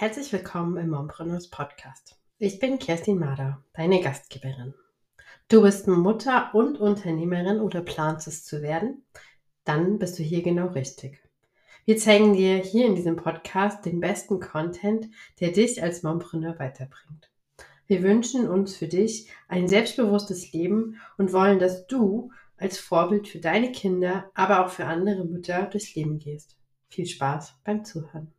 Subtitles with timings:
[0.00, 2.20] Herzlich willkommen im Mompreneurs Podcast.
[2.38, 4.72] Ich bin Kerstin Mader, deine Gastgeberin.
[5.48, 9.02] Du bist Mutter und Unternehmerin oder planst es zu werden?
[9.64, 11.20] Dann bist du hier genau richtig.
[11.84, 15.08] Wir zeigen dir hier in diesem Podcast den besten Content,
[15.40, 17.32] der dich als Mompreneur weiterbringt.
[17.88, 23.40] Wir wünschen uns für dich ein selbstbewusstes Leben und wollen, dass du als Vorbild für
[23.40, 26.56] deine Kinder, aber auch für andere Mütter durchs Leben gehst.
[26.88, 28.32] Viel Spaß beim Zuhören.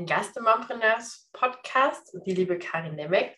[0.00, 3.36] Heute einen Gast im Mompreneurs Podcast, die liebe Karin Nemec,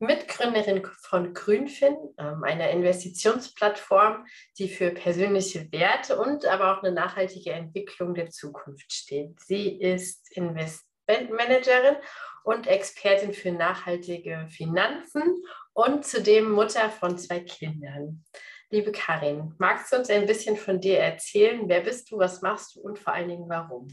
[0.00, 4.26] Mitgründerin von Grünfin, ähm, einer Investitionsplattform,
[4.58, 9.40] die für persönliche Werte und aber auch eine nachhaltige Entwicklung der Zukunft steht.
[9.40, 11.96] Sie ist Investmentmanagerin
[12.44, 18.24] und Expertin für nachhaltige Finanzen und zudem Mutter von zwei Kindern.
[18.70, 21.66] Liebe Karin, magst du uns ein bisschen von dir erzählen?
[21.66, 23.88] Wer bist du, was machst du und vor allen Dingen warum?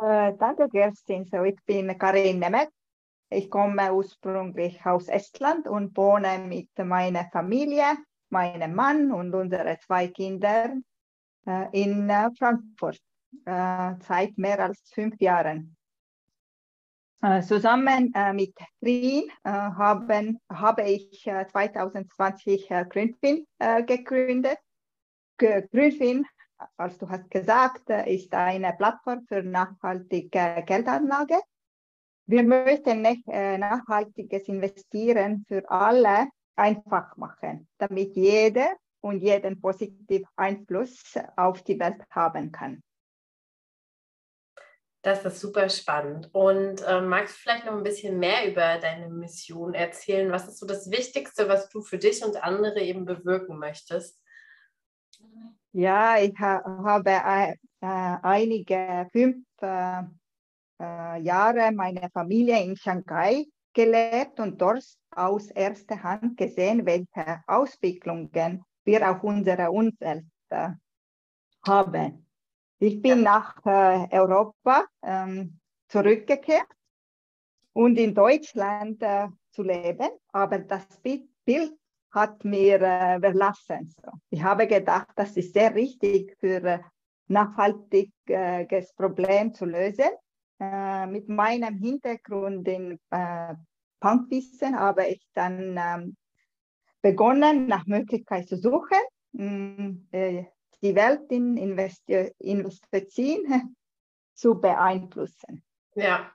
[0.00, 1.26] Äh, danke, Kerstin.
[1.26, 2.70] So, ich bin Karin Nemeth.
[3.28, 7.98] Ich komme ursprünglich aus Estland und wohne mit meiner Familie,
[8.30, 10.84] meinem Mann und unseren zwei Kindern
[11.46, 13.00] äh, in äh, Frankfurt
[13.44, 15.76] seit mehr als fünf Jahren.
[17.46, 23.46] Zusammen mit Trin haben, habe ich 2020 Grünfin
[23.86, 24.58] gegründet.
[25.38, 26.26] Grünfin
[26.76, 31.40] als du hast gesagt, ist eine Plattform für nachhaltige Geldanlage.
[32.26, 41.14] Wir möchten äh, nachhaltiges Investieren für alle einfach machen, damit jeder und jeden positiven Einfluss
[41.36, 42.82] auf die Welt haben kann.
[45.02, 46.28] Das ist super spannend.
[46.32, 50.30] Und äh, magst du vielleicht noch ein bisschen mehr über deine Mission erzählen?
[50.30, 54.22] Was ist so das Wichtigste, was du für dich und andere eben bewirken möchtest?
[55.72, 60.02] Ja, ich ha habe äh, einige fünf äh,
[60.80, 68.64] äh, Jahre meine Familie in Shanghai gelebt und dort aus erster Hand gesehen, welche Auswicklungen
[68.84, 70.70] wir auf unsere Umwelt äh,
[71.64, 72.26] haben.
[72.80, 76.66] Ich bin nach äh, Europa ähm, zurückgekehrt
[77.74, 81.28] und in Deutschland äh, zu leben, aber das Bild
[82.12, 83.94] hat mir äh, verlassen.
[84.02, 84.10] So.
[84.30, 86.78] Ich habe gedacht, das ist sehr richtig für äh,
[87.28, 90.10] nachhaltiges Problem zu lösen.
[90.58, 93.54] Äh, mit meinem Hintergrund in äh,
[94.00, 96.16] Punkwissen habe ich dann ähm,
[97.02, 98.98] begonnen, nach Möglichkeiten zu suchen,
[99.32, 100.44] mm, äh,
[100.82, 103.76] die Welt in Investi Investitionen
[104.34, 105.62] zu beeinflussen.
[105.94, 106.32] Ja.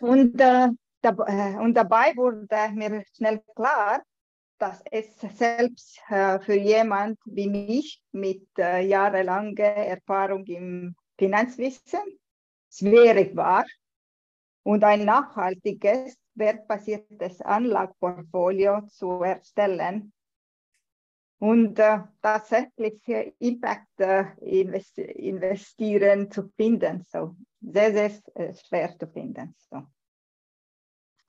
[0.00, 0.70] Und äh, äh,
[1.04, 4.02] und dabei wurde mir schnell klar,
[4.62, 12.00] dass es selbst äh, für jemand wie mich mit äh, jahrelanger Erfahrung im Finanzwissen
[12.70, 13.64] schwierig war
[14.62, 20.12] und ein nachhaltiges, wertbasiertes Anlageportfolio zu erstellen
[21.40, 23.02] und äh, tatsächlich
[23.40, 27.04] Impact äh, investieren zu finden.
[27.10, 29.56] So sehr, sehr schwer zu finden.
[29.68, 29.82] So.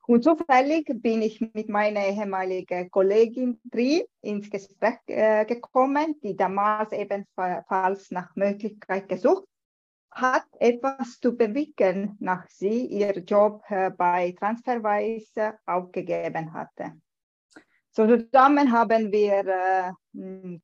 [0.05, 6.91] Und zufällig bin ich mit meiner ehemaligen Kollegin Tri ins Gespräch äh, gekommen, die damals
[6.91, 9.47] ebenfalls nach Möglichkeit gesucht
[10.11, 16.93] hat, etwas zu bewegen, nach sie ihr Job äh, bei Transferwise aufgegeben hatte.
[17.91, 19.91] So zusammen haben wir äh,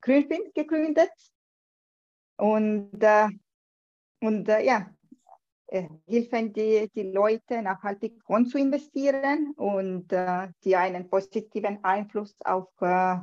[0.01, 1.11] Grünfin gegründet
[2.37, 3.29] und, äh,
[4.19, 4.89] und äh, ja,
[5.71, 12.69] helfen die, die Leute nachhaltig Fonds zu investieren und äh, die einen positiven Einfluss auf
[12.81, 13.17] äh,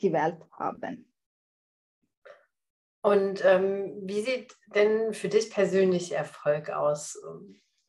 [0.00, 1.06] die Welt haben.
[3.02, 7.18] Und ähm, wie sieht denn für dich persönlich Erfolg aus?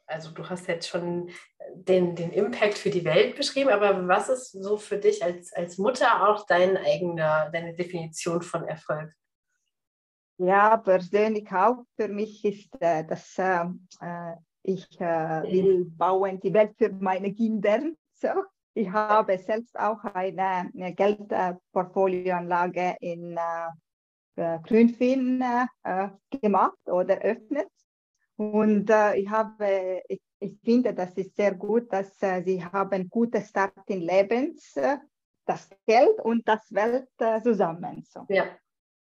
[0.05, 1.29] Also du hast jetzt schon
[1.73, 5.77] den, den Impact für die Welt beschrieben, aber was ist so für dich als, als
[5.77, 9.13] Mutter auch dein eigener, deine Definition von Erfolg?
[10.37, 14.33] Ja, persönlich auch für mich ist äh, das, ähm, äh,
[14.63, 17.79] ich äh, will bauen die Welt für meine Kinder.
[18.13, 18.27] So.
[18.75, 23.69] Ich habe selbst auch eine, eine Geldportfolioanlage in äh,
[24.35, 25.43] äh Grünfin
[25.83, 27.67] äh, gemacht oder eröffnet.
[28.37, 33.41] Und äh, ich, habe, ich, ich, finde, das ist sehr gut, dass sie haben gute
[33.41, 34.75] Start in Lebens,
[35.45, 37.09] das Geld und das Welt
[37.43, 38.03] zusammen.
[38.07, 38.27] So.
[38.29, 38.55] Ja.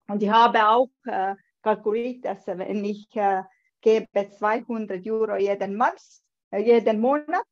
[0.08, 3.42] Und ich habe auch äh, kalkuliert, dass wenn ich äh,
[3.80, 6.00] gebe 200 Euro jeden, Monat,
[6.50, 7.44] äh, jeden Monat,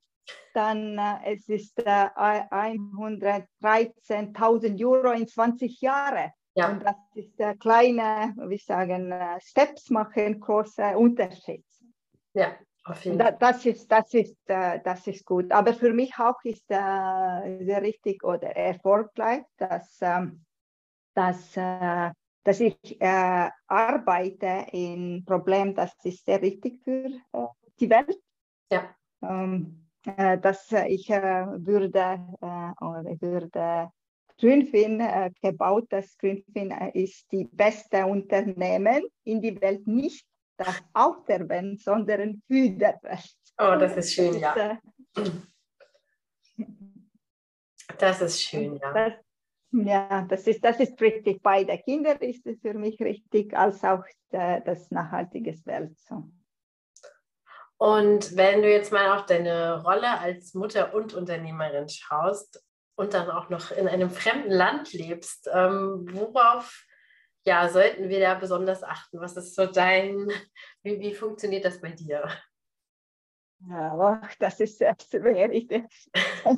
[0.54, 6.32] dann äh, es ist äh, 113.000 Euro in 20 Jahre.
[6.54, 6.70] Ja.
[6.70, 11.64] Und das ist äh, kleine, wie sagen, äh, Steps machen große Unterschied.
[12.34, 12.54] Ja,
[12.84, 13.36] auf jeden Fall.
[13.40, 15.50] Das ist, das, ist, äh, das ist gut.
[15.50, 20.44] Aber für mich auch ist äh, sehr richtig oder erfolgreich, dass, ähm,
[21.14, 22.10] dass, äh,
[22.44, 27.46] dass ich äh, arbeite in Problem, das ist sehr wichtig für äh,
[27.78, 28.18] die Welt.
[28.70, 28.94] Ja.
[29.22, 33.90] Ähm, äh, dass ich würde, oder würde
[34.38, 35.86] Grünfin äh, gebaut.
[35.90, 42.42] Das Grünfin ist die beste Unternehmen in die Welt, nicht das auf der Welt, sondern
[42.46, 43.36] für die Welt.
[43.58, 44.54] Oh, das ist schön, ja.
[44.56, 44.76] Äh,
[47.98, 48.92] das ist schön, ja.
[48.92, 49.12] Das,
[49.72, 51.42] ja, das ist, das ist richtig.
[51.42, 55.98] Bei den Kindern ist es für mich richtig, als auch das nachhaltige Welt.
[55.98, 56.30] So.
[57.78, 62.62] Und wenn du jetzt mal auf deine Rolle als Mutter und Unternehmerin schaust,
[62.94, 66.86] und dann auch noch in einem fremden Land lebst, ähm, worauf
[67.44, 69.20] ja, sollten wir da besonders achten?
[69.20, 70.28] Was ist so dein,
[70.82, 72.28] wie, wie funktioniert das bei dir?
[73.68, 75.50] Ja, das ist sehr schwer.
[75.52, 75.88] Ich denke,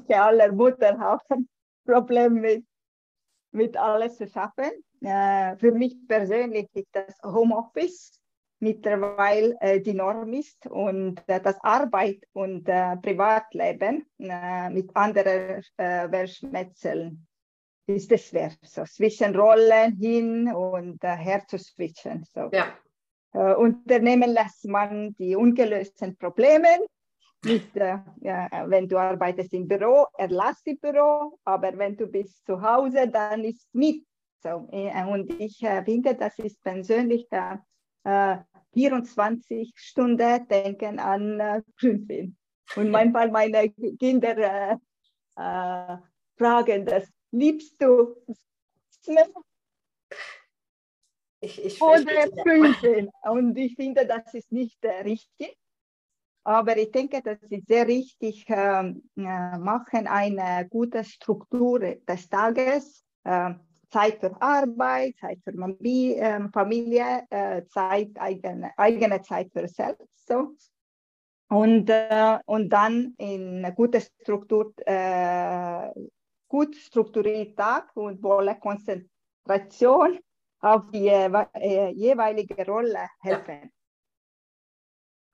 [0.09, 1.49] alle Mutter haben ein
[1.87, 2.67] Problem mit,
[3.55, 4.71] mit alles zu schaffen.
[5.01, 8.21] Äh, für mich persönlich ist das Homeoffice
[8.61, 15.63] mittlerweile äh, die Norm ist und äh, das Arbeit und äh, Privatleben äh, mit anderen
[15.77, 17.27] äh, Verschmetzeln
[17.87, 18.53] ist es schwer.
[18.63, 22.25] So zwischen Rollen hin und äh, her zu switchen.
[22.35, 22.51] So.
[22.53, 22.75] Ja.
[23.57, 26.69] Unternehmen lässt man die ungelösten Probleme
[27.45, 32.45] nicht, äh, ja, wenn du arbeitest im Büro, erlass die Büro, aber wenn du bist
[32.47, 34.05] zu Hause, dann ist mit.
[34.43, 37.65] So, und ich finde, das ist persönlich der
[38.75, 42.37] 24 Stunden denken an äh, Grünfilm.
[42.77, 44.77] Und manchmal meine Kinder äh,
[45.37, 45.97] äh,
[46.37, 48.17] fragen das, liebst du
[51.41, 53.11] ich, ich, oder Grünfilm?
[53.23, 55.57] Und ich finde, das ist nicht äh, richtig.
[56.45, 63.05] Aber ich denke, das ist sehr richtig, ähm, äh, machen eine gute Struktur des Tages.
[63.25, 63.55] Äh,
[63.95, 70.27] Zeit für Arbeit, Zeit für ähm, Familie, äh, Zeit, eigene, eigene Zeit für selbst.
[70.27, 70.57] So.
[71.49, 75.91] Und, äh, und dann in gute Struktur, äh,
[76.49, 80.19] gut strukturierten Tag und volle Konzentration
[80.61, 83.61] auf die äh, jeweilige Rolle helfen.
[83.63, 83.69] Ja.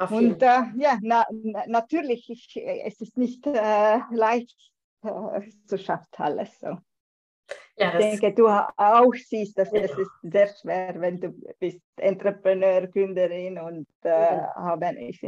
[0.08, 1.26] Und äh, ja, na,
[1.67, 4.56] natürlich, ich, es ist nicht äh, leicht
[5.67, 6.79] zu schaffen alles so.
[7.76, 9.81] Ja, ich denke, du auch siehst, dass ja.
[9.81, 14.55] es ist sehr schwer, wenn du bist Entrepreneur, Gründerin und äh, ja.
[14.55, 15.20] haben ich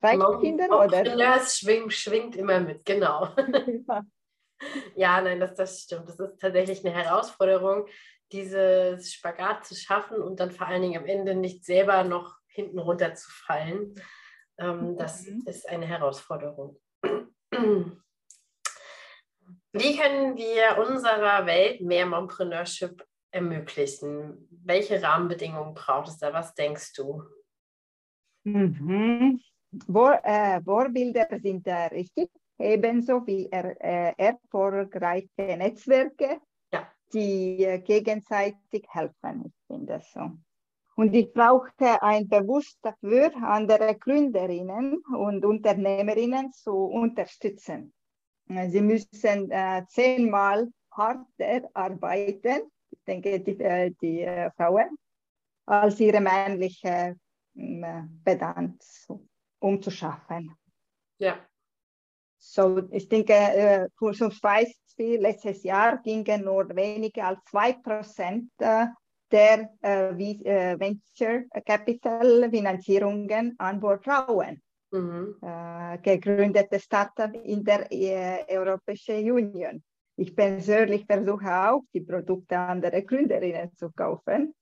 [0.00, 1.16] drei Kinder oder?
[1.16, 3.28] Ja, es schwingt, schwingt immer mit, genau.
[3.36, 4.04] Ja.
[4.96, 6.08] ja, nein, das, das stimmt.
[6.08, 7.86] Das ist tatsächlich eine Herausforderung,
[8.32, 12.78] dieses Spagat zu schaffen und dann vor allen Dingen am Ende nicht selber noch hinten
[12.78, 13.94] runter zu fallen.
[14.58, 15.42] Ähm, das mhm.
[15.46, 16.78] ist eine Herausforderung.
[19.72, 24.48] Wie können wir unserer Welt mehr Mompreneurship ermöglichen?
[24.50, 26.32] Welche Rahmenbedingungen braucht es da?
[26.32, 27.22] Was denkst du?
[28.44, 29.40] Mhm.
[29.86, 36.40] Vor, äh, Vorbilder sind äh, richtig, ebenso wie er, äh, erfolgreiche Netzwerke,
[36.72, 36.90] ja.
[37.12, 39.44] die äh, gegenseitig helfen.
[39.46, 40.32] Ich finde so.
[41.00, 47.94] Und ich brauchte ein Bewusstsein dafür, andere Gründerinnen und Unternehmerinnen zu unterstützen.
[48.68, 54.94] Sie müssen äh, zehnmal harter arbeiten, ich denke die, äh, die äh, Frauen,
[55.64, 57.16] als ihre männliche
[57.54, 59.08] äh, Bedanz,
[59.58, 60.54] um zu schaffen.
[61.16, 61.38] Ja.
[62.36, 68.84] So, ich denke, äh, zum Beispiel letztes Jahr gingen nur weniger als zwei Prozent äh,
[69.30, 70.16] der äh,
[70.78, 74.60] Venture Capital Finanzierungen an Frauen
[74.90, 75.36] mhm.
[75.42, 79.82] äh, gegründete Startup in der äh, Europäischen Union.
[80.16, 84.54] Ich persönlich versuche auch, die Produkte anderer Gründerinnen zu kaufen,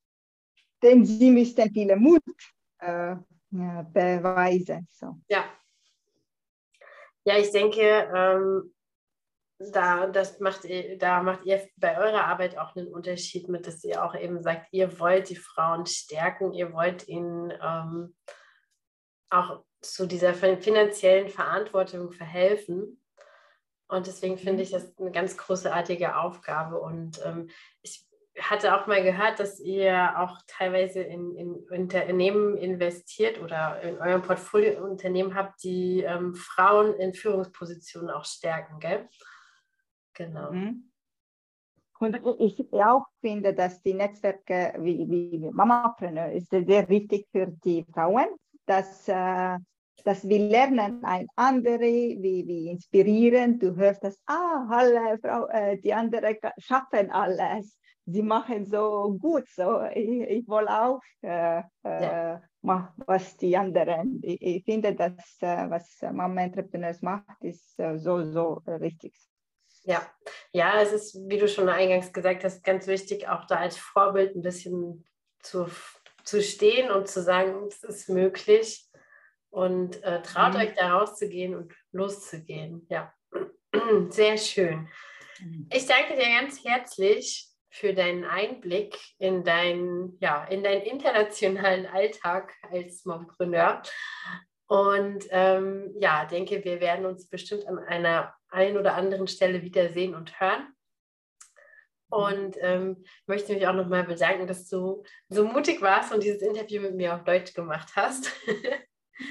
[0.83, 2.23] denn sie müssten viel Mut
[2.79, 3.17] äh,
[3.51, 4.87] beweisen.
[4.93, 5.19] So.
[5.29, 5.45] Ja.
[7.25, 8.73] ja, ich denke, ähm,
[9.59, 10.61] da, das macht,
[10.99, 14.69] da macht ihr bei eurer Arbeit auch einen Unterschied mit, dass ihr auch eben sagt,
[14.71, 18.15] ihr wollt die Frauen stärken, ihr wollt ihnen ähm,
[19.31, 23.01] auch zu dieser finanziellen Verantwortung verhelfen.
[23.89, 24.61] Und deswegen finde mhm.
[24.61, 26.79] ich das eine ganz großartige Aufgabe.
[26.79, 27.49] Und ähm,
[27.83, 28.07] ich
[28.39, 34.23] hatte auch mal gehört, dass ihr auch teilweise in, in Unternehmen investiert oder in eurem
[34.23, 39.09] Portfolio Unternehmen habt, die ähm, Frauen in Führungspositionen auch stärken, gell?
[40.19, 40.53] Genau.
[40.53, 40.91] Mhm.
[42.01, 47.85] Und ich auch finde, dass die Netzwerke wie, wie Mamapreneur ist sehr wichtig für die
[47.93, 48.27] Frauen,
[48.67, 49.57] dass, äh,
[50.05, 53.59] dass wir lernen ein andere, wie, wie inspirieren.
[53.59, 57.79] Du hörst das, ah, alle Frau, äh, die anderen schaffen alles
[58.11, 62.35] sie machen so gut, so ich, ich will auch äh, ja.
[62.35, 64.21] Äh, machen, was die anderen.
[64.23, 69.15] Ich, ich finde, dass äh, was Mama Entrepreneurs macht, ist äh, so, so richtig.
[69.89, 70.07] Ja,
[70.53, 74.37] ja, es ist, wie du schon eingangs gesagt hast, ganz wichtig, auch da als Vorbild
[74.37, 75.07] ein bisschen
[75.43, 75.67] zu,
[76.25, 78.87] zu stehen und zu sagen, es ist möglich
[79.49, 80.61] und äh, traut mhm.
[80.61, 82.87] euch da rauszugehen und loszugehen.
[82.91, 83.15] Ja,
[84.11, 84.91] sehr schön.
[85.41, 85.71] Mhm.
[85.73, 92.53] Ich danke dir ganz herzlich für deinen Einblick in, dein, ja, in deinen internationalen Alltag
[92.71, 93.81] als Mompreneur.
[94.69, 100.15] Und ähm, ja, denke, wir werden uns bestimmt an einer ein oder anderen Stelle wiedersehen
[100.15, 100.69] und hören.
[102.11, 106.81] Und ähm, möchte mich auch nochmal bedanken, dass du so mutig warst und dieses Interview
[106.81, 108.33] mit mir auf Deutsch gemacht hast.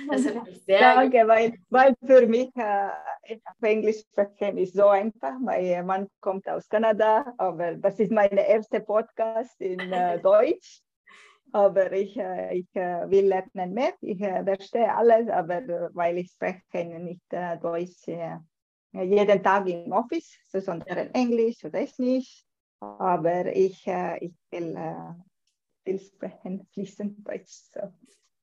[0.09, 4.87] Das hat mich sehr Danke, weil, weil für mich äh, auf Englisch sprechen ist so
[4.87, 5.39] einfach.
[5.39, 10.81] Mein Mann kommt aus Kanada, aber das ist mein erster Podcast in äh, Deutsch.
[11.51, 13.93] Aber ich, äh, ich äh, will lernen mehr.
[14.01, 15.61] Ich äh, verstehe alles, aber
[15.93, 17.21] weil ich spreche nicht
[17.61, 18.07] Deutsch
[18.93, 22.45] jeden Tag im Office, sondern Englisch oder nicht.
[22.79, 24.75] Aber ich, ich will,
[25.85, 27.51] will sprechen, fließend Deutsch.
[27.73, 27.81] So.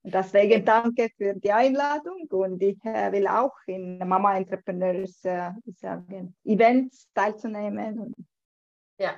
[0.02, 8.14] Deswegen danke für die Einladung und ich will auch in Mama Entrepreneurs sagen, Events teilzunehmen.
[8.98, 9.14] Ja,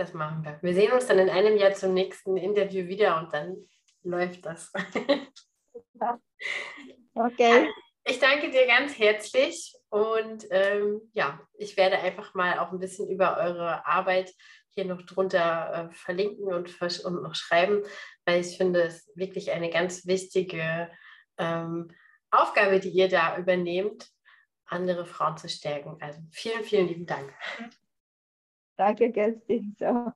[0.00, 0.58] das machen wir.
[0.62, 3.68] Wir sehen uns dann in einem Jahr zum nächsten Interview wieder und dann
[4.02, 4.72] läuft das.
[7.14, 7.68] okay.
[8.04, 13.10] Ich danke dir ganz herzlich und ähm, ja, ich werde einfach mal auch ein bisschen
[13.10, 14.32] über eure Arbeit
[14.70, 17.82] hier noch drunter äh, verlinken und, und noch schreiben,
[18.24, 20.90] weil ich finde, es ist wirklich eine ganz wichtige
[21.36, 21.88] ähm,
[22.30, 24.08] Aufgabe, die ihr da übernehmt,
[24.64, 25.98] andere Frauen zu stärken.
[26.00, 27.34] Also vielen, vielen lieben Dank.
[28.80, 29.76] Danke, Kerstin.
[29.78, 30.12] So.